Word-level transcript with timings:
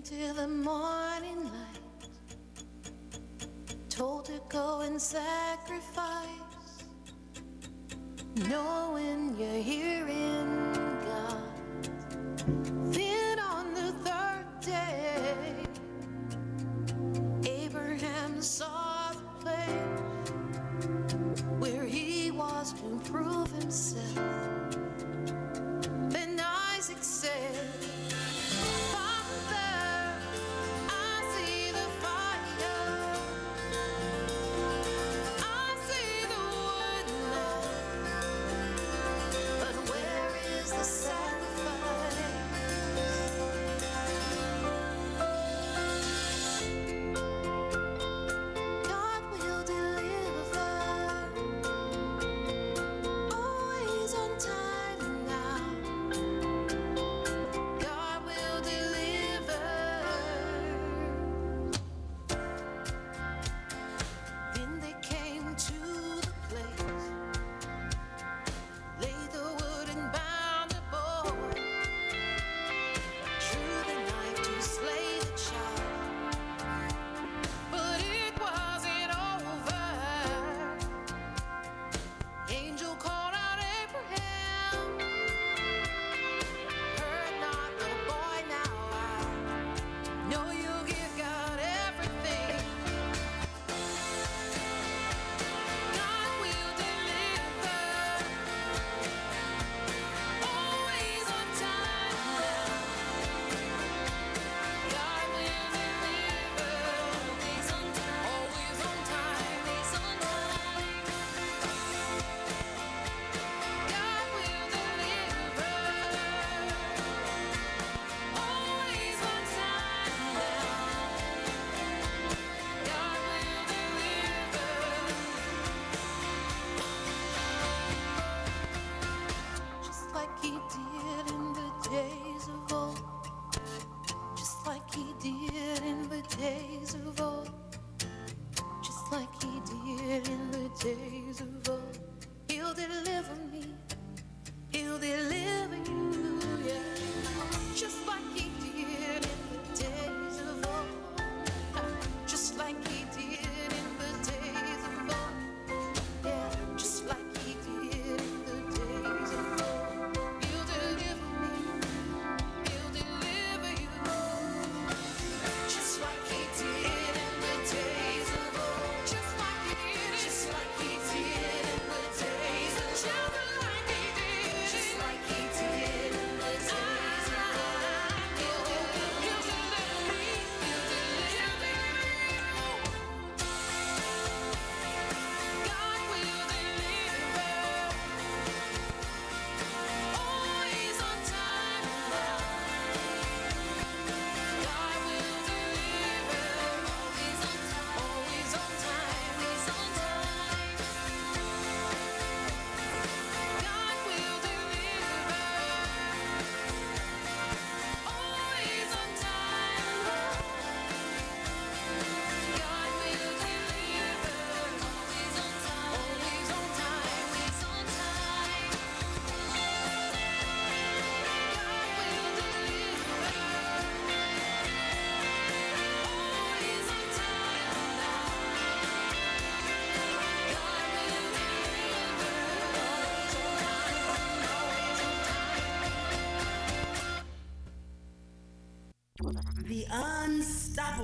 into 0.00 0.32
the 0.32 0.48
morning 0.48 1.44
light. 1.44 1.82
Told 3.90 4.24
to 4.26 4.40
go 4.48 4.80
and 4.80 4.98
sacrifice. 4.98 6.26
Knowing 8.48 9.36
you're 9.38 9.62
here 9.62 10.08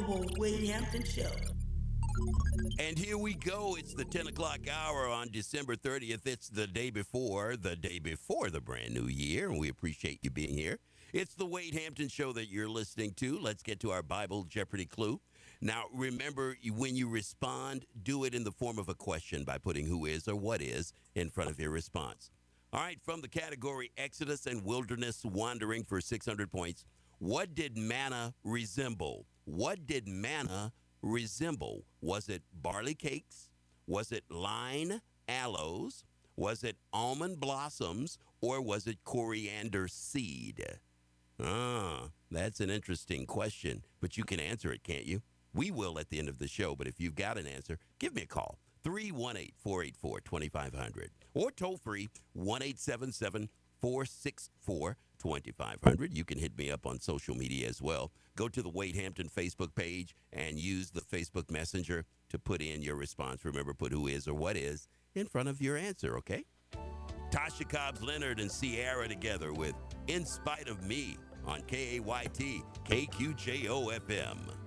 unstoppable 0.06 0.40
Wade 0.40 0.68
Hampton 0.68 1.04
Show. 1.04 1.30
And 2.78 2.98
here 2.98 3.18
we 3.18 3.34
go. 3.34 3.76
It's 3.78 3.94
the 3.94 4.04
10 4.04 4.28
o'clock 4.28 4.60
hour 4.70 5.08
on 5.08 5.28
December 5.30 5.76
30th. 5.76 6.26
It's 6.26 6.48
the 6.48 6.66
day 6.66 6.90
before, 6.90 7.56
the 7.56 7.76
day 7.76 7.98
before 7.98 8.50
the 8.50 8.60
brand 8.60 8.94
new 8.94 9.06
year. 9.06 9.50
And 9.50 9.60
we 9.60 9.68
appreciate 9.68 10.20
you 10.22 10.30
being 10.30 10.56
here. 10.56 10.78
It's 11.12 11.34
the 11.34 11.46
Wade 11.46 11.74
Hampton 11.74 12.08
show 12.08 12.32
that 12.32 12.48
you're 12.48 12.68
listening 12.68 13.12
to. 13.16 13.38
Let's 13.38 13.62
get 13.62 13.80
to 13.80 13.90
our 13.90 14.02
Bible 14.02 14.44
Jeopardy 14.44 14.86
clue. 14.86 15.20
Now, 15.60 15.84
remember, 15.94 16.56
when 16.72 16.96
you 16.96 17.08
respond, 17.08 17.86
do 18.02 18.24
it 18.24 18.34
in 18.34 18.44
the 18.44 18.52
form 18.52 18.78
of 18.78 18.88
a 18.88 18.94
question 18.94 19.44
by 19.44 19.58
putting 19.58 19.86
who 19.86 20.06
is 20.06 20.28
or 20.28 20.36
what 20.36 20.60
is 20.60 20.92
in 21.14 21.30
front 21.30 21.50
of 21.50 21.60
your 21.60 21.70
response. 21.70 22.30
All 22.72 22.80
right, 22.80 23.00
from 23.02 23.20
the 23.20 23.28
category 23.28 23.90
Exodus 23.96 24.46
and 24.46 24.64
Wilderness 24.64 25.24
Wandering 25.24 25.84
for 25.84 26.00
600 26.00 26.50
points, 26.50 26.84
what 27.18 27.54
did 27.54 27.78
manna 27.78 28.34
resemble? 28.44 29.26
What 29.46 29.86
did 29.86 30.08
manna 30.08 30.72
resemble? 31.02 31.84
Was 32.00 32.28
it 32.28 32.42
barley 32.52 32.94
cakes? 32.94 33.48
Was 33.86 34.10
it 34.10 34.24
lign 34.28 35.00
aloes? 35.28 36.02
Was 36.36 36.64
it 36.64 36.76
almond 36.92 37.38
blossoms? 37.38 38.18
Or 38.40 38.60
was 38.60 38.88
it 38.88 38.98
coriander 39.04 39.86
seed? 39.86 40.64
Ah, 41.40 42.08
that's 42.28 42.58
an 42.58 42.70
interesting 42.70 43.24
question, 43.24 43.84
but 44.00 44.16
you 44.16 44.24
can 44.24 44.40
answer 44.40 44.72
it, 44.72 44.82
can't 44.82 45.06
you? 45.06 45.22
We 45.54 45.70
will 45.70 45.98
at 46.00 46.10
the 46.10 46.18
end 46.18 46.28
of 46.28 46.38
the 46.38 46.48
show, 46.48 46.74
but 46.74 46.88
if 46.88 46.98
you've 46.98 47.14
got 47.14 47.38
an 47.38 47.46
answer, 47.46 47.78
give 48.00 48.14
me 48.14 48.22
a 48.22 48.26
call 48.26 48.58
318 48.82 49.52
484 49.56 50.20
2500 50.22 51.10
or 51.34 51.52
toll 51.52 51.76
free 51.76 52.08
1 52.32 52.62
877 52.62 53.48
464 53.80 54.96
2500. 55.26 56.16
You 56.16 56.24
can 56.24 56.38
hit 56.38 56.56
me 56.56 56.70
up 56.70 56.86
on 56.86 57.00
social 57.00 57.34
media 57.34 57.68
as 57.68 57.82
well. 57.82 58.12
Go 58.36 58.48
to 58.48 58.62
the 58.62 58.68
Wade 58.68 58.94
Hampton 58.94 59.28
Facebook 59.28 59.74
page 59.74 60.14
and 60.32 60.56
use 60.56 60.90
the 60.90 61.00
Facebook 61.00 61.50
Messenger 61.50 62.04
to 62.28 62.38
put 62.38 62.60
in 62.60 62.80
your 62.80 62.94
response. 62.94 63.44
Remember, 63.44 63.74
put 63.74 63.90
who 63.90 64.06
is 64.06 64.28
or 64.28 64.34
what 64.34 64.56
is 64.56 64.86
in 65.16 65.26
front 65.26 65.48
of 65.48 65.60
your 65.60 65.76
answer, 65.76 66.16
okay? 66.18 66.44
Tasha 67.32 67.68
Cobbs 67.68 68.02
Leonard 68.02 68.38
and 68.38 68.50
Ciara 68.50 69.08
together 69.08 69.52
with 69.52 69.74
In 70.06 70.24
Spite 70.24 70.68
of 70.68 70.84
Me 70.84 71.16
on 71.44 71.62
KAYT 71.62 72.62
KQJO 72.84 73.98
FM. 73.98 74.65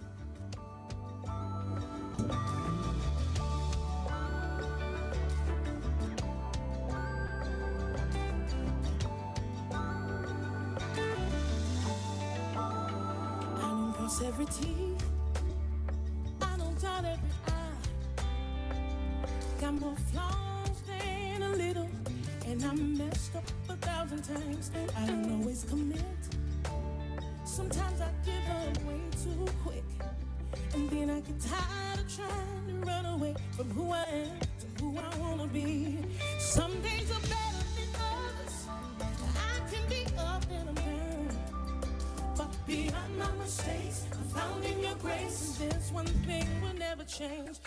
change. 47.19 47.59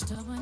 stubborn 0.00 0.39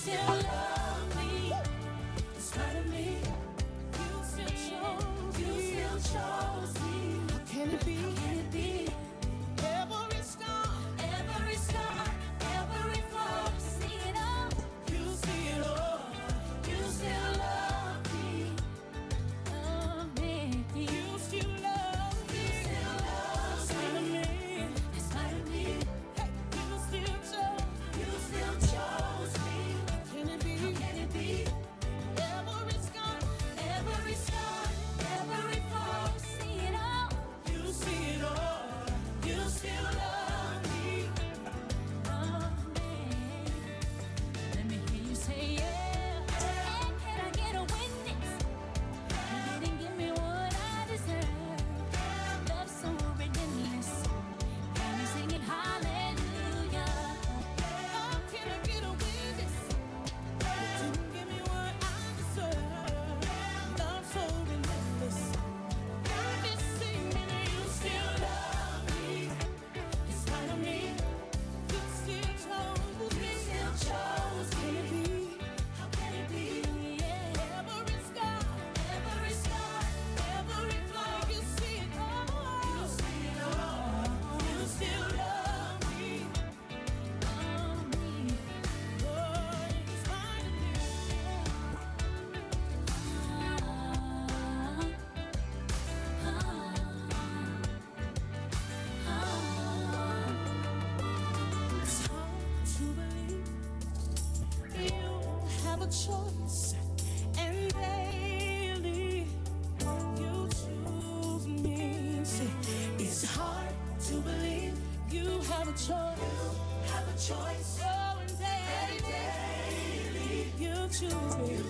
still 0.00 0.39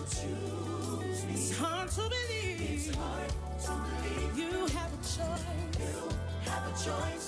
It's 0.02 1.58
hard 1.58 1.90
to 1.90 2.00
believe. 2.00 2.60
It's 2.60 2.94
hard 2.96 3.28
to 3.64 3.72
believe. 4.02 4.38
You 4.38 4.66
have 4.66 4.92
a 4.92 4.96
choice. 4.96 5.44
You 5.78 6.50
have 6.50 6.64
a 6.66 6.72
choice. 6.84 7.19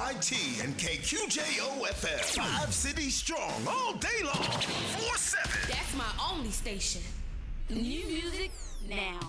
KQIT 0.00 0.64
and 0.64 0.74
KQJOFM. 0.78 2.40
Five 2.40 2.72
cities 2.72 3.14
strong 3.14 3.52
all 3.68 3.92
day 3.94 4.08
long. 4.24 4.32
4 4.32 5.16
7. 5.16 5.50
That's 5.68 5.94
my 5.94 6.10
only 6.32 6.50
station. 6.50 7.02
New 7.68 8.06
music 8.06 8.50
now. 8.88 9.20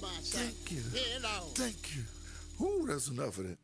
Thank 0.00 0.72
you. 0.72 0.80
Thank 1.54 1.94
you. 1.94 2.66
Ooh, 2.66 2.86
that's 2.86 3.08
enough 3.08 3.36
of 3.36 3.48
that. 3.48 3.58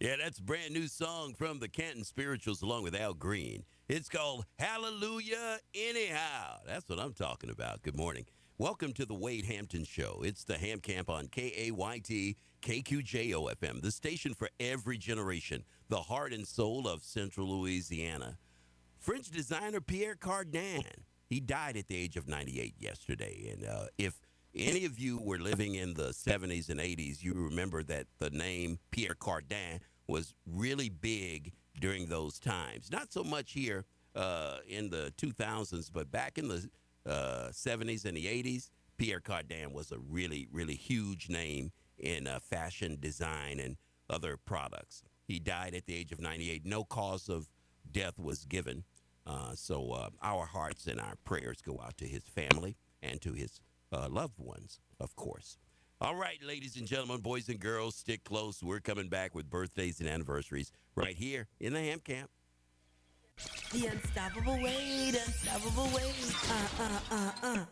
Yeah, 0.00 0.16
that's 0.22 0.40
brand 0.40 0.72
new 0.72 0.88
song 0.88 1.34
from 1.34 1.58
the 1.58 1.68
Canton 1.68 2.04
Spirituals 2.04 2.62
along 2.62 2.84
with 2.84 2.94
Al 2.94 3.12
Green. 3.12 3.64
It's 3.88 4.08
called 4.08 4.46
Hallelujah 4.58 5.58
Anyhow. 5.74 6.60
That's 6.66 6.88
what 6.88 6.98
I'm 6.98 7.12
talking 7.12 7.50
about. 7.50 7.82
Good 7.82 7.96
morning. 7.96 8.24
Welcome 8.56 8.94
to 8.94 9.04
the 9.04 9.14
Wade 9.14 9.44
Hampton 9.44 9.84
Show. 9.84 10.22
It's 10.24 10.44
the 10.44 10.56
Ham 10.56 10.80
Camp 10.80 11.10
on 11.10 11.28
KAYT 11.28 12.36
KQJOFM, 12.62 13.82
the 13.82 13.90
station 13.90 14.32
for 14.32 14.48
every 14.58 14.96
generation, 14.96 15.64
the 15.90 16.00
heart 16.00 16.32
and 16.32 16.46
soul 16.46 16.88
of 16.88 17.02
Central 17.02 17.60
Louisiana. 17.60 18.38
French 18.98 19.30
designer 19.30 19.82
Pierre 19.82 20.16
Cardin, 20.16 20.82
he 21.28 21.40
died 21.40 21.76
at 21.76 21.88
the 21.88 21.96
age 21.96 22.16
of 22.16 22.26
98 22.26 22.74
yesterday. 22.78 23.50
And 23.52 23.66
uh, 23.66 23.86
if 23.98 24.25
any 24.56 24.84
of 24.84 24.98
you 24.98 25.18
were 25.18 25.38
living 25.38 25.74
in 25.74 25.94
the 25.94 26.08
70s 26.08 26.68
and 26.68 26.80
80s, 26.80 27.22
you 27.22 27.34
remember 27.34 27.82
that 27.84 28.06
the 28.18 28.30
name 28.30 28.78
Pierre 28.90 29.14
Cardin 29.14 29.80
was 30.06 30.34
really 30.46 30.88
big 30.88 31.52
during 31.80 32.06
those 32.06 32.38
times. 32.38 32.90
Not 32.90 33.12
so 33.12 33.22
much 33.22 33.52
here 33.52 33.84
uh, 34.14 34.58
in 34.66 34.90
the 34.90 35.12
2000s, 35.18 35.90
but 35.92 36.10
back 36.10 36.38
in 36.38 36.48
the 36.48 36.68
uh, 37.04 37.48
70s 37.52 38.04
and 38.04 38.16
the 38.16 38.26
80s, 38.26 38.70
Pierre 38.96 39.20
Cardin 39.20 39.72
was 39.72 39.92
a 39.92 39.98
really, 39.98 40.48
really 40.50 40.74
huge 40.74 41.28
name 41.28 41.70
in 41.98 42.26
uh, 42.26 42.40
fashion 42.40 42.96
design 42.98 43.60
and 43.60 43.76
other 44.08 44.36
products. 44.36 45.02
He 45.26 45.38
died 45.38 45.74
at 45.74 45.86
the 45.86 45.94
age 45.94 46.12
of 46.12 46.20
98. 46.20 46.64
No 46.64 46.84
cause 46.84 47.28
of 47.28 47.50
death 47.90 48.18
was 48.18 48.44
given. 48.44 48.84
Uh, 49.26 49.54
so 49.54 49.90
uh, 49.92 50.10
our 50.22 50.46
hearts 50.46 50.86
and 50.86 51.00
our 51.00 51.16
prayers 51.24 51.60
go 51.60 51.80
out 51.84 51.96
to 51.98 52.06
his 52.06 52.22
family 52.22 52.76
and 53.02 53.20
to 53.20 53.32
his 53.32 53.60
uh, 53.92 54.08
loved 54.08 54.38
ones, 54.38 54.80
of 55.00 55.14
course. 55.16 55.58
All 56.00 56.14
right, 56.14 56.38
ladies 56.42 56.76
and 56.76 56.86
gentlemen, 56.86 57.20
boys 57.20 57.48
and 57.48 57.58
girls, 57.58 57.96
stick 57.96 58.22
close. 58.24 58.62
We're 58.62 58.80
coming 58.80 59.08
back 59.08 59.34
with 59.34 59.48
birthdays 59.48 59.98
and 60.00 60.08
anniversaries 60.08 60.70
right 60.94 61.16
here 61.16 61.48
in 61.58 61.72
the 61.72 61.80
Ham 61.80 62.00
Camp. 62.00 62.28
The 63.72 63.86
unstoppable 63.86 64.58
Wade, 64.62 65.14
unstoppable 65.14 65.88
Wade. 65.94 66.34
Uh, 66.50 66.82
uh, 66.82 67.00
uh, 67.10 67.32
uh. 67.42 67.64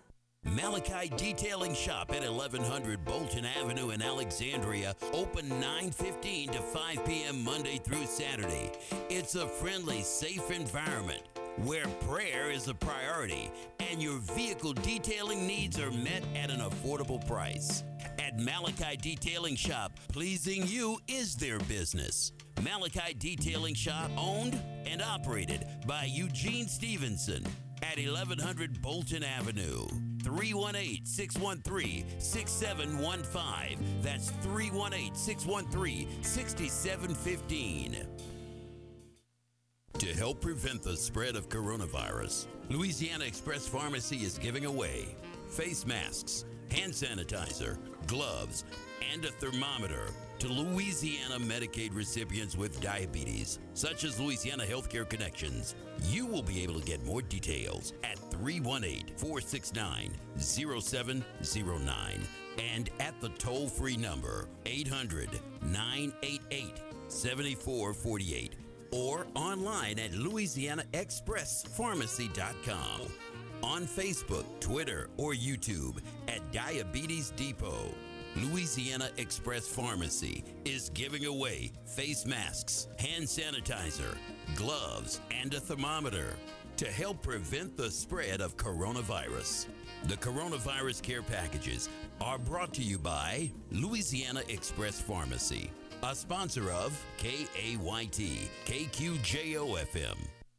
Malachi 0.45 1.11
Detailing 1.17 1.75
Shop 1.75 2.11
at 2.13 2.21
1100 2.23 3.05
Bolton 3.05 3.47
Avenue 3.61 3.91
in 3.91 4.03
Alexandria, 4.03 4.95
open 5.13 5.49
9:15 5.49 6.53
to 6.53 6.61
5 6.61 7.05
p.m. 7.07 7.45
Monday 7.45 7.79
through 7.79 8.07
Saturday. 8.07 8.73
It's 9.11 9.35
a 9.35 9.47
friendly, 9.47 10.03
safe 10.03 10.51
environment 10.51 11.23
where 11.59 11.87
prayer 12.09 12.51
is 12.51 12.69
a 12.69 12.75
priority 12.75 13.51
and 13.91 14.03
your 14.03 14.19
vehicle 14.19 14.73
detailing 14.73 15.47
needs 15.47 15.79
are 15.79 15.91
met 15.91 16.23
at 16.35 16.51
an 16.51 16.61
affordable 16.61 17.25
price. 17.27 17.85
At 18.19 18.39
Malachi 18.39 18.97
Detailing 18.97 19.57
Shop, 19.57 19.93
pleasing 20.09 20.67
you 20.67 20.99
is 21.09 21.37
their 21.37 21.59
business. 21.61 22.33
Malachi 22.63 23.15
Detailing 23.15 23.75
Shop 23.75 24.11
owned 24.17 24.61
and 24.87 25.01
operated 25.01 25.67
by 25.87 26.09
Eugene 26.11 26.67
Stevenson 26.67 27.45
at 27.83 27.99
1100 27.99 28.83
Bolton 28.83 29.23
Avenue. 29.23 29.87
318 30.23 31.05
613 31.05 32.05
6715. 32.19 34.03
That's 34.03 34.31
318 34.31 35.15
613 35.15 36.23
6715. 36.23 38.34
Help 40.25 40.41
prevent 40.41 40.83
the 40.83 40.97
spread 40.97 41.37
of 41.37 41.51
coronavirus, 41.51 42.47
Louisiana 42.71 43.27
Express 43.27 43.69
Pharmacy 43.69 44.25
is 44.25 44.39
giving 44.39 44.65
away 44.65 45.15
face 45.51 45.85
masks, 45.85 46.47
hand 46.71 46.95
sanitizer, 46.95 47.77
gloves, 48.07 48.65
and 49.13 49.23
a 49.27 49.31
thermometer 49.33 50.07
to 50.39 50.49
Louisiana 50.49 51.39
Medicaid 51.39 51.95
recipients 51.95 52.57
with 52.57 52.81
diabetes, 52.81 53.59
such 53.75 54.03
as 54.05 54.19
Louisiana 54.19 54.65
Healthcare 54.65 55.07
Connections. 55.07 55.75
You 56.05 56.25
will 56.25 56.43
be 56.43 56.63
able 56.63 56.81
to 56.81 56.87
get 56.87 57.05
more 57.05 57.21
details 57.21 57.93
at 58.03 58.19
318 58.31 59.19
469 59.19 60.11
0709 60.39 62.21
and 62.75 62.89
at 62.99 63.21
the 63.21 63.29
toll 63.29 63.69
free 63.69 63.99
number 63.99 64.49
800 64.65 65.29
988 65.61 66.81
7448 67.09 68.64
or 68.91 69.27
online 69.35 69.99
at 69.99 70.13
LouisianaExpressPharmacy.com. 70.13 73.01
On 73.63 73.87
Facebook, 73.87 74.45
Twitter, 74.61 75.09
or 75.17 75.33
YouTube 75.33 76.01
at 76.29 76.53
Diabetes 76.53 77.31
Depot. 77.31 77.95
Louisiana 78.37 79.09
Express 79.17 79.69
Pharmacy 79.69 80.45
is 80.65 80.91
giving 80.91 81.27
away 81.27 81.71
face 81.87 82.27
masks, 82.27 82.89
hand 82.99 83.25
sanitizer, 83.25 84.17
gloves, 84.57 85.21
and 85.31 85.55
a 85.55 85.61
thermometer 85.61 86.35
to 86.77 86.87
help 86.87 87.23
prevent 87.23 87.77
the 87.77 87.91
spread 87.91 88.41
of 88.41 88.57
coronavirus. 88.57 89.67
The 90.09 90.17
coronavirus 90.17 91.03
care 91.03 91.23
packages 91.23 91.89
are 92.21 92.39
brought 92.39 92.75
to 92.75 92.83
you 92.83 92.99
by 92.99 93.53
Louisiana 93.71 94.43
Express 94.49 95.01
Pharmacy, 95.01 95.71
a 96.11 96.15
sponsor 96.15 96.71
of 96.71 97.03
KAYT 97.17 98.49
KQJO 98.67 99.79
FM. 99.87 100.17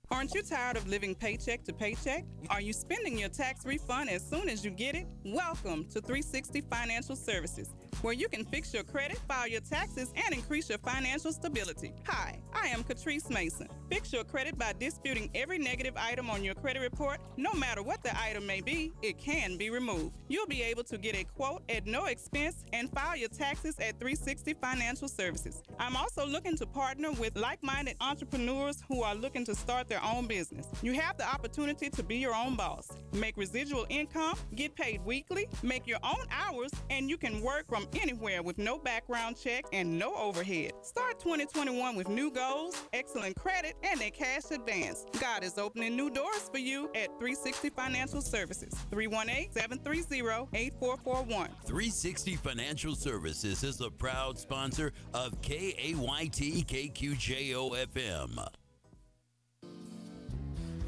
Aren't 0.10 0.34
you 0.34 0.42
tired 0.42 0.76
of 0.76 0.88
living 0.88 1.14
paycheck 1.14 1.64
to 1.66 1.74
paycheck? 1.74 2.26
Are 2.50 2.62
you 2.62 2.74
spending 2.74 3.18
your 3.18 3.30
tax 3.30 3.64
refund 3.66 4.10
as 4.10 4.28
soon 4.28 4.50
as 4.50 4.66
you 4.66 4.72
get 4.72 4.96
it? 4.96 5.06
Welcome 5.24 5.86
to 5.86 6.02
360 6.02 6.62
Financial 6.62 7.16
Services, 7.16 7.76
where 8.06 8.14
you 8.14 8.30
can 8.30 8.46
fix 8.46 8.72
your 8.72 8.84
credit, 8.84 9.18
file 9.28 9.48
your 9.48 9.62
taxes, 9.62 10.14
and 10.16 10.32
increase 10.32 10.70
your 10.70 10.78
financial 10.78 11.34
stability. 11.34 11.92
Hi, 12.06 12.40
I 12.54 12.68
am 12.68 12.84
Catrice 12.84 13.32
Mason. 13.32 13.68
Fix 13.90 14.14
your 14.14 14.24
credit 14.24 14.60
by 14.60 14.74
disputing 14.80 15.28
every 15.34 15.58
negative 15.58 15.96
item 15.98 16.30
on 16.30 16.44
your 16.44 16.54
credit 16.54 16.82
report. 16.82 17.20
No 17.36 17.52
matter 17.54 17.82
what 17.82 18.04
the 18.04 18.16
item 18.16 18.46
may 18.46 18.62
be, 18.62 18.94
it 19.02 19.18
can 19.18 19.58
be 19.58 19.72
removed. 19.72 20.18
You'll 20.28 20.46
be 20.46 20.62
able 20.62 20.84
to 20.84 21.00
get 21.00 21.16
a 21.16 21.24
quote 21.24 21.64
at 21.68 21.88
no 21.88 22.06
expense 22.06 22.64
and 22.74 22.92
file 22.92 23.18
your 23.18 23.30
taxes 23.30 23.76
at 23.80 24.00
360 24.00 24.54
Financial 24.54 25.08
Services. 25.08 25.64
I'm 25.80 25.96
also 25.96 26.28
looking 26.28 26.56
to 26.58 26.68
partner 26.68 27.12
with 27.12 27.36
like 27.36 27.64
minded 27.64 27.96
entrepreneurs 28.02 28.84
who 28.88 29.02
are 29.02 29.16
looking 29.16 29.46
to 29.46 29.56
start 29.56 29.90
their 29.90 30.04
own 30.04 30.28
business. 30.28 30.68
You 30.84 30.94
have 30.94 31.18
the 31.18 31.28
opportunity 31.28 31.90
to 31.90 32.04
be 32.04 32.18
your 32.18 32.36
own 32.36 32.56
boss, 32.56 32.88
make 33.14 33.36
residual 33.36 33.88
income, 33.90 34.38
get 34.54 34.76
paid 34.76 35.04
weekly, 35.04 35.48
make 35.64 35.88
your 35.88 36.00
own 36.04 36.24
hours, 36.30 36.70
and 36.92 37.10
you 37.10 37.18
can 37.18 37.42
work 37.42 37.68
from 37.68 37.88
anywhere 38.02 38.44
with 38.44 38.58
no 38.58 38.78
background 38.78 39.38
check 39.38 39.66
and 39.74 39.98
no 39.98 40.16
overhead. 40.16 40.72
Start 40.82 41.20
2021 41.20 41.96
with 41.96 42.10
new 42.10 42.32
goals, 42.32 42.82
excellent 42.94 43.36
credit, 43.36 43.76
and 43.84 44.02
a 44.02 44.10
cash 44.10 44.52
advance. 44.52 45.06
God 45.20 45.44
is 45.44 45.58
opening 45.58 45.96
new 45.96 46.10
doors 46.10 46.50
for 46.52 46.60
you 46.60 46.86
at 46.96 47.08
360 47.20 47.70
Financial 47.70 48.22
Services, 48.22 48.74
318 48.92 49.52
730 49.52 50.48
8441. 50.54 51.50
360 51.66 52.36
Financial 52.36 52.96
Services 52.96 53.64
is 53.64 53.82
a 53.82 53.90
proud 53.90 54.38
sponsor 54.38 54.92
of 55.14 55.40
KAYT 55.42 56.66
KQJO 56.66 57.86
FM. 57.94 58.48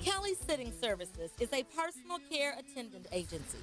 Kelly 0.02 0.36
Sitting 0.48 0.72
Services 0.72 1.32
is 1.40 1.50
a 1.52 1.64
personal 1.64 2.20
care 2.30 2.56
attendant 2.58 3.08
agency. 3.12 3.58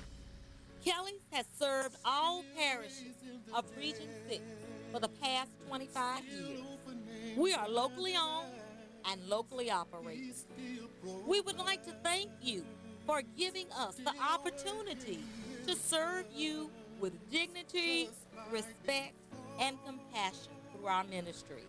Kelly's 0.84 1.14
has 1.32 1.46
served 1.58 1.96
all 2.04 2.44
parishes 2.56 3.14
of 3.54 3.64
Region 3.78 4.08
6 4.28 4.42
for 4.92 5.00
the 5.00 5.08
past 5.08 5.50
25 5.66 6.24
years. 6.26 6.60
We 7.36 7.54
are 7.54 7.68
locally 7.68 8.14
owned 8.16 8.52
and 9.10 9.26
locally 9.26 9.70
operated. 9.70 10.34
We 11.26 11.40
would 11.40 11.56
like 11.56 11.84
to 11.86 11.92
thank 12.02 12.30
you 12.42 12.64
for 13.06 13.22
giving 13.36 13.66
us 13.72 13.96
the 13.96 14.12
opportunity 14.20 15.20
to 15.66 15.74
serve 15.74 16.26
you 16.34 16.70
with 17.00 17.12
dignity, 17.30 18.10
respect, 18.50 19.14
and 19.58 19.78
compassion 19.86 20.52
through 20.72 20.86
our 20.86 21.04
ministry. 21.04 21.64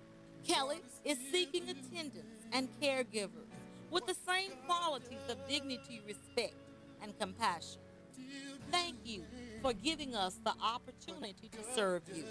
Kelly 0.45 0.81
is 1.05 1.17
seeking 1.31 1.63
attendants 1.63 2.45
and 2.51 2.67
caregivers 2.81 3.47
with 3.91 4.05
the 4.07 4.15
same 4.27 4.51
qualities 4.67 5.19
of 5.29 5.37
dignity, 5.47 6.01
respect, 6.05 6.55
and 7.01 7.17
compassion. 7.17 7.79
Thank 8.71 8.95
you 9.03 9.23
for 9.61 9.73
giving 9.73 10.15
us 10.15 10.39
the 10.43 10.53
opportunity 10.61 11.49
to 11.51 11.57
serve 11.75 12.03
you. 12.13 12.23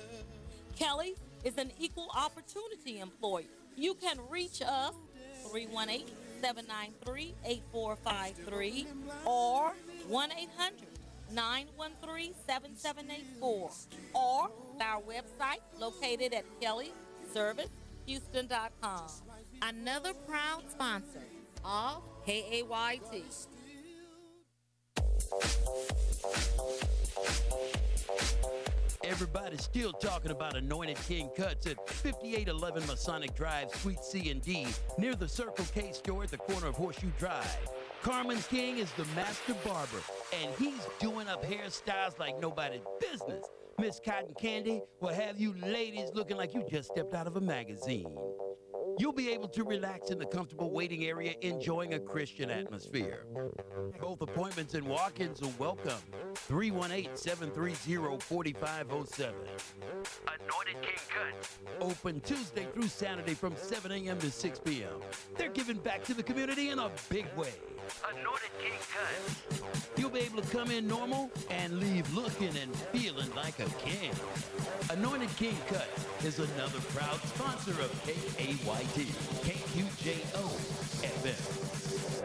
Kelly 0.76 1.14
is 1.44 1.56
an 1.58 1.70
equal 1.78 2.08
opportunity 2.16 3.00
employer. 3.00 3.44
You 3.76 3.94
can 3.94 4.18
reach 4.30 4.62
us 4.62 4.94
318 5.50 6.06
793 6.40 7.34
8453 7.44 8.86
or 9.24 9.72
1 10.08 10.32
800 10.32 10.72
913 11.32 12.34
7784 12.46 13.70
or 14.14 14.50
our 14.80 15.00
website 15.02 15.60
located 15.78 16.32
at 16.34 16.44
kellyservicehouston.com. 16.60 19.06
Another 19.62 20.12
proud 20.14 20.68
sponsor 20.70 21.22
of 21.64 22.02
KAYT. 22.26 23.24
Everybody's 29.04 29.62
still 29.62 29.92
talking 29.92 30.30
about 30.30 30.56
Anointed 30.56 30.96
King 31.06 31.30
Cuts 31.36 31.66
at 31.66 31.76
5811 31.88 32.86
Masonic 32.86 33.34
Drive, 33.34 33.70
Suite 33.74 34.02
C 34.02 34.30
and 34.30 34.42
D, 34.42 34.66
near 34.98 35.14
the 35.14 35.28
Circle 35.28 35.66
K 35.74 35.92
store 35.92 36.24
at 36.24 36.30
the 36.30 36.38
corner 36.38 36.66
of 36.66 36.74
Horseshoe 36.74 37.10
Drive. 37.18 37.58
Carmen 38.02 38.38
King 38.50 38.78
is 38.78 38.90
the 38.92 39.04
master 39.14 39.54
barber, 39.64 40.02
and 40.32 40.50
he's 40.58 40.86
doing 40.98 41.28
up 41.28 41.44
hairstyles 41.44 42.18
like 42.18 42.40
nobody's 42.40 42.84
business. 42.98 43.44
Miss 43.78 44.00
Cotton 44.04 44.34
Candy 44.40 44.82
will 45.00 45.14
have 45.14 45.38
you 45.38 45.54
ladies 45.62 46.10
looking 46.14 46.36
like 46.36 46.54
you 46.54 46.64
just 46.70 46.90
stepped 46.90 47.14
out 47.14 47.26
of 47.26 47.36
a 47.36 47.40
magazine. 47.40 48.16
You'll 48.98 49.12
be 49.12 49.30
able 49.30 49.48
to 49.48 49.64
relax 49.64 50.10
in 50.10 50.18
the 50.18 50.26
comfortable 50.26 50.70
waiting 50.70 51.04
area, 51.04 51.34
enjoying 51.40 51.94
a 51.94 51.98
Christian 51.98 52.50
atmosphere. 52.50 53.26
Both 54.00 54.20
appointments 54.20 54.74
and 54.74 54.86
walk 54.86 55.20
ins 55.20 55.42
are 55.42 55.52
welcome. 55.58 55.98
318 56.34 57.16
730 57.16 58.18
4507. 58.20 59.34
Anointed 60.26 60.82
King 60.82 60.98
Cuts. 61.08 61.58
Open 61.80 62.20
Tuesday 62.20 62.66
through 62.72 62.88
Saturday 62.88 63.34
from 63.34 63.56
7 63.56 63.90
a.m. 63.90 64.18
to 64.18 64.30
6 64.30 64.58
p.m. 64.60 65.00
They're 65.36 65.48
giving 65.48 65.78
back 65.78 66.04
to 66.04 66.14
the 66.14 66.22
community 66.22 66.70
in 66.70 66.78
a 66.78 66.90
big 67.08 67.26
way. 67.36 67.52
Anointed 68.12 68.50
King 68.60 68.72
Cuts. 68.92 69.62
You'll 69.96 70.10
be 70.10 70.20
able 70.20 70.42
to 70.42 70.48
come 70.50 70.70
in 70.70 70.86
normal 70.86 71.30
and 71.50 71.78
leave 71.78 72.12
looking 72.14 72.56
and 72.56 72.74
feeling 72.92 73.32
like 73.34 73.58
a 73.60 73.68
king. 73.80 74.10
Anointed 74.90 75.34
King 75.36 75.56
Cuts 75.68 76.24
is 76.24 76.38
another 76.38 76.80
proud 76.94 77.20
sponsor 77.22 77.72
of 77.82 77.90
KQJO 78.84 80.44
FM. 81.02 82.22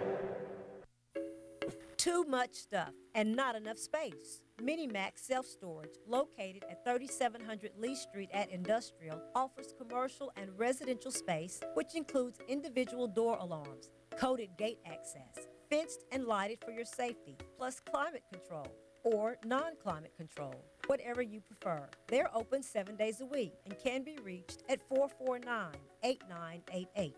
Too 1.97 2.23
much 2.25 2.53
stuff 2.53 2.91
and 3.15 3.35
not 3.35 3.55
enough 3.55 3.77
space. 3.77 4.41
Minimax 4.61 5.19
Self 5.19 5.45
Storage, 5.45 5.95
located 6.05 6.65
at 6.69 6.83
3700 6.83 7.71
Lee 7.77 7.95
Street 7.95 8.29
at 8.33 8.51
Industrial, 8.51 9.21
offers 9.35 9.73
commercial 9.77 10.31
and 10.35 10.49
residential 10.59 11.11
space, 11.11 11.61
which 11.75 11.95
includes 11.95 12.39
individual 12.47 13.07
door 13.07 13.37
alarms, 13.39 13.89
coded 14.17 14.49
gate 14.57 14.79
access, 14.85 15.47
fenced 15.69 16.03
and 16.11 16.25
lighted 16.25 16.59
for 16.63 16.71
your 16.71 16.85
safety, 16.85 17.37
plus 17.57 17.79
climate 17.79 18.23
control 18.31 18.67
or 19.03 19.37
non 19.45 19.77
climate 19.81 20.13
control, 20.17 20.53
whatever 20.89 21.21
you 21.21 21.39
prefer. 21.39 21.87
They're 22.07 22.35
open 22.35 22.63
seven 22.63 22.95
days 22.95 23.21
a 23.21 23.25
week 23.25 23.53
and 23.63 23.77
can 23.77 24.03
be 24.03 24.17
reached 24.23 24.63
at 24.67 24.81
449 24.89 25.67
8988. 26.03 27.15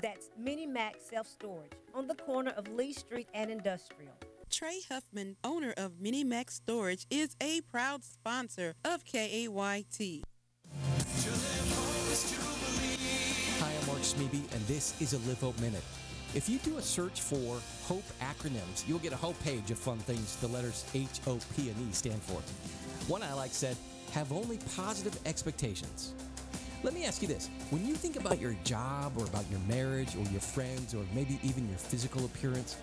That's 0.00 0.30
Mini 0.38 0.66
Max 0.66 1.00
Self 1.10 1.26
Storage 1.26 1.72
on 1.94 2.06
the 2.06 2.14
corner 2.14 2.52
of 2.56 2.66
Lee 2.68 2.94
Street 2.94 3.28
and 3.34 3.50
Industrial. 3.50 4.14
Trey 4.50 4.80
Huffman, 4.90 5.36
owner 5.44 5.74
of 5.76 6.00
Mini 6.00 6.24
Max 6.24 6.54
Storage, 6.54 7.06
is 7.10 7.36
a 7.42 7.60
proud 7.70 8.02
sponsor 8.02 8.74
of 8.82 9.04
KAYT. 9.04 10.22
Hi, 13.58 13.72
I'm 13.78 13.86
Mark 13.86 14.00
Smeby, 14.00 14.54
and 14.54 14.66
this 14.66 14.98
is 15.02 15.12
a 15.12 15.18
Live 15.28 15.40
Hope 15.40 15.58
Minute. 15.60 15.84
If 16.34 16.48
you 16.48 16.58
do 16.58 16.78
a 16.78 16.82
search 16.82 17.20
for 17.20 17.60
HOPE 17.86 18.04
acronyms, 18.22 18.88
you'll 18.88 19.00
get 19.00 19.12
a 19.12 19.16
whole 19.16 19.34
page 19.44 19.70
of 19.70 19.78
fun 19.78 19.98
things 19.98 20.36
the 20.36 20.48
letters 20.48 20.86
H, 20.94 21.20
O, 21.26 21.38
P, 21.54 21.68
and 21.68 21.90
E 21.90 21.92
stand 21.92 22.22
for. 22.22 22.40
One 23.08 23.22
I 23.22 23.32
like 23.34 23.52
said, 23.52 23.76
have 24.12 24.32
only 24.32 24.58
positive 24.76 25.18
expectations. 25.26 26.12
Let 26.82 26.94
me 26.94 27.04
ask 27.04 27.22
you 27.22 27.28
this 27.28 27.48
when 27.70 27.86
you 27.86 27.94
think 27.94 28.16
about 28.16 28.40
your 28.40 28.56
job 28.64 29.12
or 29.16 29.24
about 29.24 29.44
your 29.50 29.60
marriage 29.68 30.14
or 30.16 30.22
your 30.30 30.40
friends 30.40 30.94
or 30.94 31.04
maybe 31.14 31.38
even 31.42 31.68
your 31.68 31.78
physical 31.78 32.24
appearance, 32.24 32.76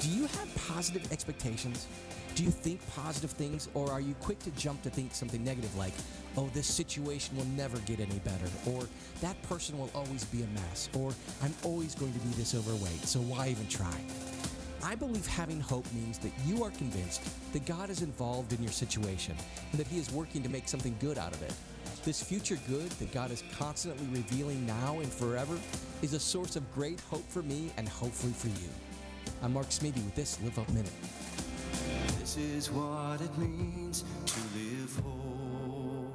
do 0.00 0.08
you 0.08 0.26
have 0.26 0.66
positive 0.68 1.10
expectations? 1.12 1.86
Do 2.34 2.42
you 2.44 2.50
think 2.50 2.80
positive 2.94 3.30
things 3.30 3.68
or 3.74 3.90
are 3.90 4.00
you 4.00 4.14
quick 4.20 4.38
to 4.40 4.50
jump 4.52 4.82
to 4.82 4.90
think 4.90 5.14
something 5.14 5.42
negative 5.42 5.74
like, 5.76 5.94
oh, 6.36 6.50
this 6.52 6.66
situation 6.66 7.36
will 7.36 7.46
never 7.56 7.78
get 7.80 7.98
any 7.98 8.18
better, 8.18 8.48
or 8.66 8.86
that 9.22 9.40
person 9.42 9.78
will 9.78 9.90
always 9.94 10.24
be 10.26 10.42
a 10.42 10.46
mess, 10.48 10.90
or 10.94 11.12
I'm 11.42 11.54
always 11.64 11.94
going 11.94 12.12
to 12.12 12.18
be 12.20 12.28
this 12.34 12.54
overweight, 12.54 13.04
so 13.04 13.20
why 13.20 13.48
even 13.48 13.66
try? 13.68 13.94
I 14.82 14.94
believe 14.94 15.26
having 15.26 15.60
hope 15.60 15.86
means 15.92 16.18
that 16.18 16.32
you 16.44 16.62
are 16.62 16.70
convinced 16.70 17.22
that 17.52 17.66
God 17.66 17.90
is 17.90 18.02
involved 18.02 18.52
in 18.52 18.62
your 18.62 18.72
situation 18.72 19.34
and 19.72 19.80
that 19.80 19.86
He 19.86 19.98
is 19.98 20.12
working 20.12 20.42
to 20.42 20.48
make 20.48 20.68
something 20.68 20.96
good 21.00 21.18
out 21.18 21.32
of 21.32 21.42
it. 21.42 21.52
This 22.04 22.22
future 22.22 22.58
good 22.68 22.88
that 22.90 23.12
God 23.12 23.30
is 23.30 23.42
constantly 23.58 24.06
revealing 24.12 24.64
now 24.66 25.00
and 25.00 25.12
forever 25.12 25.58
is 26.02 26.12
a 26.12 26.20
source 26.20 26.56
of 26.56 26.74
great 26.74 27.00
hope 27.10 27.28
for 27.28 27.42
me 27.42 27.70
and 27.76 27.88
hopefully 27.88 28.32
for 28.32 28.48
you. 28.48 28.68
I'm 29.42 29.52
Mark 29.52 29.70
Smeby 29.70 30.04
with 30.04 30.14
this 30.14 30.38
Live 30.42 30.54
Hope 30.54 30.68
Minute. 30.68 30.92
This 32.20 32.36
is 32.36 32.70
what 32.70 33.20
it 33.20 33.36
means 33.38 34.04
to 34.26 34.40
live 34.56 35.00
whole. 35.04 36.12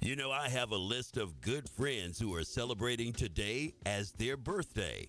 You 0.00 0.14
know, 0.14 0.30
I 0.30 0.48
have 0.48 0.70
a 0.70 0.76
list 0.76 1.16
of 1.16 1.40
good 1.40 1.68
friends 1.68 2.18
who 2.18 2.34
are 2.34 2.44
celebrating 2.44 3.12
today 3.12 3.74
as 3.84 4.12
their 4.12 4.36
birthday. 4.36 5.08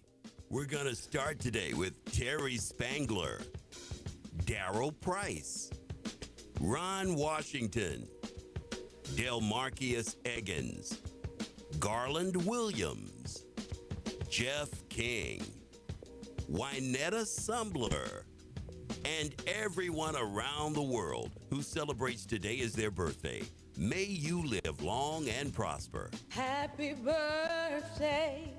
We're 0.51 0.65
going 0.65 0.87
to 0.87 0.95
start 0.95 1.37
today 1.37 1.75
with 1.75 2.03
Terry 2.05 2.57
Spangler, 2.57 3.39
Daryl 4.45 4.99
Price, 4.99 5.69
Ron 6.59 7.13
Washington, 7.13 8.07
Del 9.15 9.41
Delmarcus 9.41 10.15
Eggins, 10.25 10.97
Garland 11.79 12.35
Williams, 12.47 13.45
Jeff 14.27 14.69
King, 14.89 15.43
Wynetta 16.51 17.27
Sumbler, 17.27 18.23
and 19.05 19.35
everyone 19.45 20.15
around 20.15 20.73
the 20.73 20.81
world 20.81 21.31
who 21.51 21.61
celebrates 21.61 22.25
today 22.25 22.59
as 22.61 22.73
their 22.73 22.89
birthday. 22.89 23.43
May 23.77 24.05
you 24.05 24.43
live 24.47 24.81
long 24.81 25.29
and 25.29 25.53
prosper. 25.53 26.09
Happy 26.31 26.95
birthday 26.95 28.58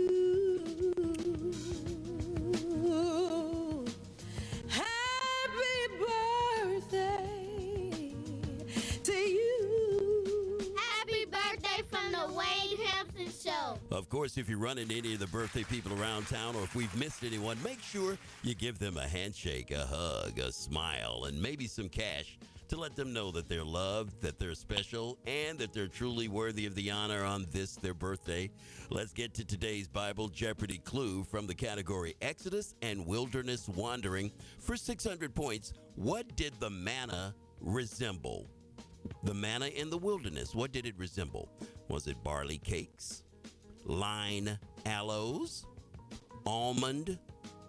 Course, 14.21 14.37
if 14.37 14.47
you 14.47 14.59
run 14.59 14.77
into 14.77 14.95
any 14.95 15.15
of 15.15 15.19
the 15.19 15.25
birthday 15.25 15.63
people 15.63 15.99
around 15.99 16.27
town 16.27 16.55
or 16.55 16.61
if 16.61 16.75
we've 16.75 16.95
missed 16.95 17.23
anyone, 17.23 17.57
make 17.63 17.81
sure 17.81 18.19
you 18.43 18.53
give 18.53 18.77
them 18.77 18.95
a 18.95 19.07
handshake, 19.07 19.71
a 19.71 19.83
hug, 19.83 20.37
a 20.37 20.51
smile, 20.51 21.23
and 21.25 21.41
maybe 21.41 21.65
some 21.65 21.89
cash 21.89 22.37
to 22.67 22.77
let 22.77 22.95
them 22.95 23.13
know 23.13 23.31
that 23.31 23.49
they're 23.49 23.63
loved, 23.63 24.21
that 24.21 24.37
they're 24.37 24.53
special, 24.53 25.17
and 25.25 25.57
that 25.57 25.73
they're 25.73 25.87
truly 25.87 26.27
worthy 26.27 26.67
of 26.67 26.75
the 26.75 26.91
honor 26.91 27.23
on 27.23 27.47
this, 27.51 27.77
their 27.77 27.95
birthday. 27.95 28.47
Let's 28.91 29.11
get 29.11 29.33
to 29.33 29.43
today's 29.43 29.87
Bible 29.87 30.27
Jeopardy 30.27 30.77
clue 30.77 31.23
from 31.23 31.47
the 31.47 31.55
category 31.55 32.15
Exodus 32.21 32.75
and 32.83 33.07
Wilderness 33.07 33.67
Wandering. 33.69 34.31
For 34.59 34.77
600 34.77 35.33
points, 35.33 35.73
what 35.95 36.35
did 36.35 36.53
the 36.59 36.69
manna 36.69 37.33
resemble? 37.59 38.45
The 39.23 39.33
manna 39.33 39.65
in 39.65 39.89
the 39.89 39.97
wilderness, 39.97 40.53
what 40.53 40.71
did 40.71 40.85
it 40.85 40.93
resemble? 40.99 41.49
Was 41.87 42.05
it 42.05 42.23
barley 42.23 42.59
cakes, 42.59 43.23
lign 43.85 44.57
aloes, 44.85 45.65
almond 46.45 47.17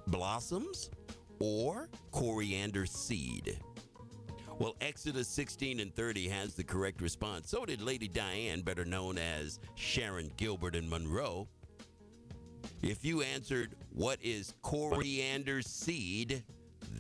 blossoms, 0.06 0.90
or 1.38 1.88
coriander 2.10 2.86
seed? 2.86 3.58
Well, 4.58 4.76
Exodus 4.80 5.28
16 5.28 5.80
and 5.80 5.94
30 5.94 6.28
has 6.28 6.54
the 6.54 6.62
correct 6.62 7.00
response. 7.00 7.50
So 7.50 7.64
did 7.64 7.82
Lady 7.82 8.06
Diane, 8.06 8.60
better 8.60 8.84
known 8.84 9.18
as 9.18 9.58
Sharon 9.74 10.30
Gilbert 10.36 10.76
and 10.76 10.88
Monroe. 10.88 11.48
If 12.82 13.04
you 13.04 13.22
answered, 13.22 13.74
What 13.92 14.18
is 14.22 14.54
coriander 14.62 15.62
seed? 15.62 16.44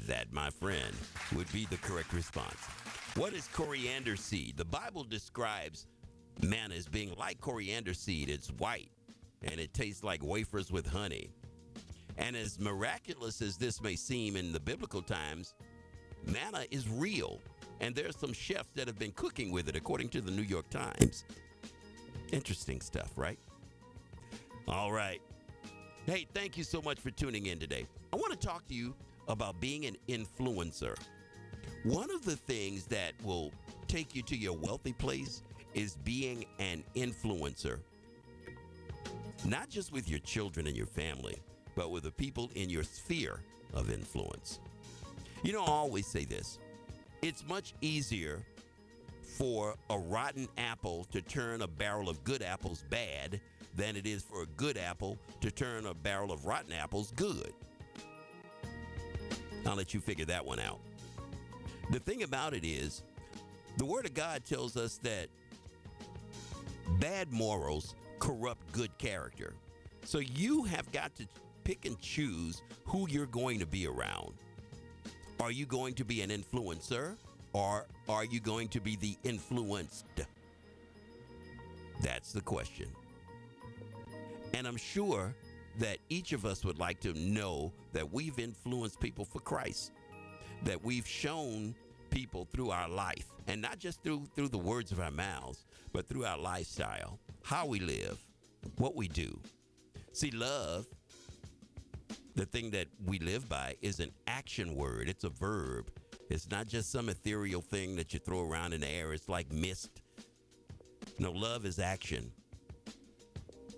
That, 0.06 0.32
my 0.32 0.50
friend, 0.50 0.94
would 1.36 1.52
be 1.52 1.66
the 1.66 1.76
correct 1.76 2.12
response. 2.12 2.58
What 3.14 3.32
is 3.32 3.48
coriander 3.52 4.16
seed? 4.16 4.56
The 4.56 4.64
Bible 4.64 5.04
describes 5.04 5.86
manna 6.40 6.74
as 6.74 6.86
being 6.86 7.14
like 7.16 7.40
coriander 7.40 7.94
seed. 7.94 8.30
It's 8.30 8.48
white 8.52 8.90
and 9.44 9.58
it 9.60 9.72
tastes 9.74 10.04
like 10.04 10.22
wafers 10.22 10.70
with 10.70 10.86
honey. 10.86 11.30
And 12.18 12.36
as 12.36 12.58
miraculous 12.58 13.40
as 13.40 13.56
this 13.56 13.82
may 13.82 13.96
seem 13.96 14.36
in 14.36 14.52
the 14.52 14.60
biblical 14.60 15.02
times, 15.02 15.54
manna 16.26 16.64
is 16.70 16.88
real. 16.88 17.40
And 17.80 17.94
there's 17.94 18.16
some 18.16 18.32
chefs 18.32 18.70
that 18.74 18.86
have 18.86 18.98
been 18.98 19.12
cooking 19.12 19.50
with 19.50 19.68
it, 19.68 19.76
according 19.76 20.10
to 20.10 20.20
the 20.20 20.30
New 20.30 20.42
York 20.42 20.68
Times. 20.70 21.24
Interesting 22.30 22.80
stuff, 22.80 23.12
right? 23.16 23.38
All 24.68 24.92
right. 24.92 25.20
Hey, 26.06 26.26
thank 26.34 26.56
you 26.56 26.64
so 26.64 26.80
much 26.82 26.98
for 26.98 27.10
tuning 27.10 27.46
in 27.46 27.58
today. 27.58 27.86
I 28.12 28.16
want 28.16 28.32
to 28.32 28.46
talk 28.46 28.66
to 28.68 28.74
you 28.74 28.94
about 29.28 29.60
being 29.60 29.86
an 29.86 29.96
influencer. 30.08 30.96
One 31.84 32.10
of 32.10 32.24
the 32.24 32.36
things 32.36 32.86
that 32.86 33.12
will 33.24 33.52
take 33.88 34.14
you 34.14 34.22
to 34.22 34.36
your 34.36 34.56
wealthy 34.56 34.92
place 34.92 35.42
is 35.74 35.96
being 36.04 36.44
an 36.58 36.84
influencer. 36.94 37.80
Not 39.44 39.68
just 39.68 39.92
with 39.92 40.08
your 40.08 40.20
children 40.20 40.66
and 40.66 40.76
your 40.76 40.86
family, 40.86 41.36
but 41.74 41.90
with 41.90 42.04
the 42.04 42.12
people 42.12 42.50
in 42.54 42.70
your 42.70 42.84
sphere 42.84 43.40
of 43.74 43.90
influence. 43.90 44.60
You 45.42 45.52
know, 45.52 45.62
I 45.62 45.68
always 45.68 46.06
say 46.06 46.24
this 46.24 46.58
it's 47.22 47.44
much 47.46 47.74
easier 47.80 48.44
for 49.22 49.74
a 49.90 49.98
rotten 49.98 50.48
apple 50.58 51.06
to 51.10 51.20
turn 51.22 51.62
a 51.62 51.66
barrel 51.66 52.08
of 52.08 52.22
good 52.24 52.42
apples 52.42 52.84
bad 52.90 53.40
than 53.74 53.96
it 53.96 54.06
is 54.06 54.22
for 54.22 54.42
a 54.42 54.46
good 54.56 54.76
apple 54.76 55.18
to 55.40 55.50
turn 55.50 55.86
a 55.86 55.94
barrel 55.94 56.30
of 56.30 56.44
rotten 56.44 56.72
apples 56.72 57.12
good. 57.16 57.52
I'll 59.66 59.76
let 59.76 59.94
you 59.94 60.00
figure 60.00 60.26
that 60.26 60.44
one 60.44 60.60
out. 60.60 60.80
The 61.90 62.00
thing 62.00 62.22
about 62.22 62.54
it 62.54 62.64
is, 62.64 63.02
the 63.78 63.84
Word 63.84 64.04
of 64.04 64.14
God 64.14 64.44
tells 64.44 64.76
us 64.76 64.98
that 64.98 65.28
bad 67.00 67.32
morals 67.32 67.94
corrupt 68.22 68.70
good 68.70 68.96
character. 68.98 69.52
So 70.04 70.20
you 70.20 70.62
have 70.62 70.90
got 70.92 71.12
to 71.16 71.26
pick 71.64 71.86
and 71.86 72.00
choose 72.00 72.62
who 72.84 73.08
you're 73.08 73.26
going 73.26 73.58
to 73.58 73.66
be 73.66 73.88
around. 73.88 74.34
Are 75.40 75.50
you 75.50 75.66
going 75.66 75.94
to 75.94 76.04
be 76.04 76.20
an 76.22 76.30
influencer 76.30 77.16
or 77.52 77.86
are 78.08 78.24
you 78.24 78.38
going 78.38 78.68
to 78.68 78.80
be 78.80 78.94
the 78.94 79.16
influenced? 79.24 80.06
That's 82.00 82.30
the 82.30 82.40
question. 82.40 82.86
And 84.54 84.68
I'm 84.68 84.76
sure 84.76 85.34
that 85.80 85.98
each 86.08 86.32
of 86.32 86.46
us 86.46 86.64
would 86.64 86.78
like 86.78 87.00
to 87.00 87.14
know 87.14 87.72
that 87.92 88.12
we've 88.12 88.38
influenced 88.38 89.00
people 89.00 89.24
for 89.24 89.40
Christ, 89.40 89.90
that 90.62 90.84
we've 90.84 91.08
shown 91.08 91.74
people 92.10 92.46
through 92.52 92.70
our 92.70 92.88
life, 92.88 93.26
and 93.48 93.60
not 93.60 93.80
just 93.80 94.00
through 94.04 94.28
through 94.36 94.48
the 94.48 94.58
words 94.58 94.92
of 94.92 95.00
our 95.00 95.10
mouths, 95.10 95.64
but 95.92 96.08
through 96.08 96.24
our 96.24 96.38
lifestyle, 96.38 97.18
how 97.44 97.66
we 97.66 97.80
live, 97.80 98.18
what 98.76 98.94
we 98.94 99.08
do. 99.08 99.38
See, 100.12 100.30
love, 100.30 100.86
the 102.34 102.46
thing 102.46 102.70
that 102.70 102.86
we 103.04 103.18
live 103.18 103.48
by, 103.48 103.76
is 103.82 104.00
an 104.00 104.10
action 104.26 104.74
word. 104.74 105.08
It's 105.08 105.24
a 105.24 105.28
verb. 105.28 105.90
It's 106.30 106.50
not 106.50 106.66
just 106.66 106.90
some 106.90 107.08
ethereal 107.08 107.60
thing 107.60 107.96
that 107.96 108.12
you 108.14 108.18
throw 108.18 108.48
around 108.48 108.72
in 108.72 108.80
the 108.80 108.88
air. 108.88 109.12
It's 109.12 109.28
like 109.28 109.52
mist. 109.52 110.00
No, 111.18 111.30
love 111.32 111.66
is 111.66 111.78
action. 111.78 112.30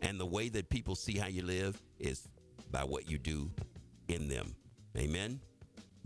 And 0.03 0.21
the 0.21 0.27
way 0.27 0.49
that 0.51 0.69
people 0.69 0.95
see 0.95 1.19
how 1.19 1.29
you 1.29 1.43
live 1.43 1.81
is 1.99 2.29
by 2.71 2.85
what 2.85 3.09
you 3.09 3.19
do 3.19 3.51
in 4.09 4.29
them. 4.29 4.55
Amen? 4.97 5.41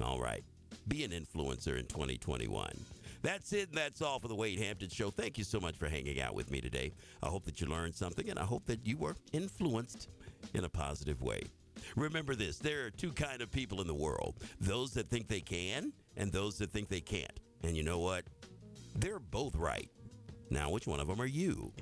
All 0.02 0.20
right. 0.20 0.44
Be 0.86 1.04
an 1.04 1.10
influencer 1.10 1.78
in 1.78 1.86
2021. 1.86 2.70
That's 3.22 3.52
it. 3.52 3.72
That's 3.72 4.00
all 4.00 4.20
for 4.20 4.28
the 4.28 4.34
Wade 4.34 4.58
Hampton 4.58 4.88
Show. 4.90 5.10
Thank 5.10 5.38
you 5.38 5.44
so 5.44 5.58
much 5.58 5.76
for 5.76 5.88
hanging 5.88 6.20
out 6.20 6.34
with 6.34 6.50
me 6.50 6.60
today. 6.60 6.92
I 7.22 7.26
hope 7.28 7.44
that 7.46 7.60
you 7.60 7.66
learned 7.66 7.94
something 7.94 8.28
and 8.30 8.38
I 8.38 8.44
hope 8.44 8.66
that 8.66 8.86
you 8.86 8.96
were 8.96 9.16
influenced 9.32 10.08
in 10.54 10.64
a 10.64 10.68
positive 10.68 11.20
way. 11.20 11.42
Remember 11.96 12.34
this 12.34 12.58
there 12.58 12.86
are 12.86 12.90
two 12.90 13.12
kind 13.12 13.40
of 13.40 13.50
people 13.50 13.80
in 13.80 13.86
the 13.86 13.94
world 13.94 14.36
those 14.60 14.92
that 14.94 15.08
think 15.08 15.28
they 15.28 15.40
can 15.40 15.92
and 16.16 16.32
those 16.32 16.58
that 16.58 16.72
think 16.72 16.88
they 16.88 17.00
can't. 17.00 17.40
And 17.62 17.76
you 17.76 17.82
know 17.82 17.98
what? 17.98 18.24
They're 18.94 19.18
both 19.18 19.56
right. 19.56 19.90
Now, 20.50 20.70
which 20.70 20.86
one 20.86 21.00
of 21.00 21.08
them 21.08 21.20
are 21.20 21.26
you? 21.26 21.72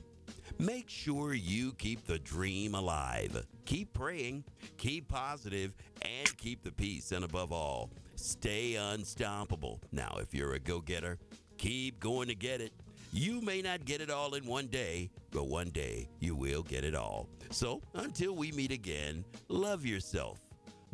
Make 0.59 0.89
sure 0.89 1.35
you 1.35 1.73
keep 1.75 2.07
the 2.07 2.19
dream 2.19 2.75
alive. 2.75 3.47
Keep 3.65 3.93
praying, 3.93 4.45
keep 4.79 5.09
positive, 5.09 5.75
and 6.03 6.37
keep 6.39 6.63
the 6.63 6.73
peace. 6.73 7.13
And 7.13 7.25
above 7.25 7.53
all, 7.53 7.91
stay 8.17 8.75
unstoppable. 8.75 9.81
Now, 9.93 10.19
if 10.21 10.35
you're 10.35 10.55
a 10.55 10.59
go 10.59 10.81
getter, 10.81 11.19
keep 11.59 12.01
going 12.01 12.29
to 12.29 12.35
get 12.35 12.61
it. 12.61 12.73
You 13.13 13.41
may 13.41 13.63
not 13.63 13.85
get 13.85 14.01
it 14.01 14.11
all 14.11 14.35
in 14.35 14.45
one 14.45 14.67
day, 14.67 15.11
but 15.31 15.49
one 15.49 15.71
day 15.71 16.09
you 16.21 16.35
will 16.35 16.63
get 16.63 16.85
it 16.85 16.95
all. 16.95 17.29
So 17.51 17.81
until 17.95 18.35
we 18.35 18.53
meet 18.53 18.73
again, 18.73 19.25
love 19.49 19.87
yourself 19.87 20.46